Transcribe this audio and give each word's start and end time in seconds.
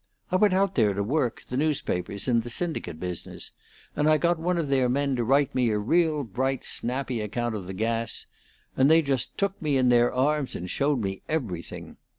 I 0.31 0.35
went 0.35 0.55
out 0.55 0.73
there 0.73 0.95
to 0.95 1.03
work 1.03 1.43
the 1.47 1.57
newspapers 1.57 2.27
in 2.27 2.41
the 2.41 2.49
syndicate 2.49 2.99
business, 2.99 3.51
and 3.95 4.09
I 4.09 4.17
got 4.17 4.39
one 4.39 4.57
of 4.57 4.67
their 4.67 4.89
men 4.89 5.15
to 5.17 5.23
write 5.23 5.53
me 5.53 5.69
a 5.69 5.77
real 5.77 6.23
bright, 6.23 6.63
snappy 6.63 7.21
account 7.21 7.53
of 7.53 7.67
the 7.67 7.73
gas; 7.73 8.25
and 8.75 8.89
they 8.89 9.03
just 9.03 9.37
took 9.37 9.61
me 9.61 9.77
in 9.77 9.89
their 9.89 10.11
arms 10.11 10.55
and 10.55 10.67
showed 10.67 10.99
me 11.01 11.21
everything. 11.29 11.97